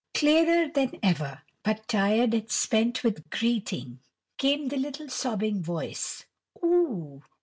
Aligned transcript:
Clearer 0.15 0.69
than 0.73 0.97
ever, 1.03 1.43
but 1.61 1.87
tired 1.87 2.33
and 2.33 2.49
spent 2.49 3.03
with 3.03 3.29
greeting 3.29 3.99
came 4.39 4.69
the 4.69 4.77
little 4.77 5.09
sobbing 5.09 5.61
voice 5.61 6.25
"Ooh! 6.65 7.21